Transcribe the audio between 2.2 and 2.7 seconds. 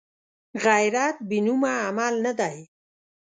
نه دی